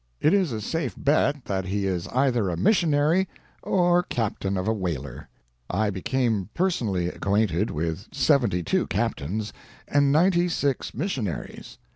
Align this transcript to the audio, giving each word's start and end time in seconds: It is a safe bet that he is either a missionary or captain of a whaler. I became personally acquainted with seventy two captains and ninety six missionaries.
It 0.19 0.33
is 0.33 0.51
a 0.51 0.61
safe 0.61 0.95
bet 0.97 1.45
that 1.45 1.65
he 1.65 1.85
is 1.85 2.07
either 2.07 2.49
a 2.49 2.57
missionary 2.57 3.29
or 3.61 4.01
captain 4.01 4.57
of 4.57 4.67
a 4.67 4.73
whaler. 4.73 5.29
I 5.69 5.91
became 5.91 6.49
personally 6.55 7.05
acquainted 7.07 7.69
with 7.69 8.07
seventy 8.11 8.63
two 8.63 8.87
captains 8.87 9.53
and 9.87 10.11
ninety 10.11 10.49
six 10.49 10.95
missionaries. 10.95 11.77